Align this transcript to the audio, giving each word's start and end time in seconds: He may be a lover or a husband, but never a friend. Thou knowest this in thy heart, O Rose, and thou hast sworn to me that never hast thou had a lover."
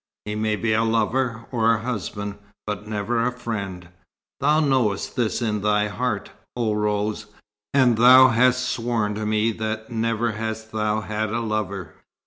He 0.25 0.33
may 0.33 0.55
be 0.55 0.73
a 0.73 0.83
lover 0.83 1.45
or 1.51 1.75
a 1.75 1.81
husband, 1.83 2.39
but 2.65 2.87
never 2.87 3.21
a 3.23 3.31
friend. 3.31 3.89
Thou 4.39 4.59
knowest 4.59 5.15
this 5.15 5.43
in 5.43 5.61
thy 5.61 5.89
heart, 5.89 6.31
O 6.57 6.73
Rose, 6.73 7.27
and 7.71 7.97
thou 7.97 8.29
hast 8.29 8.67
sworn 8.67 9.13
to 9.13 9.27
me 9.27 9.51
that 9.51 9.91
never 9.91 10.31
hast 10.31 10.71
thou 10.71 11.01
had 11.01 11.29
a 11.29 11.39
lover." 11.41 11.93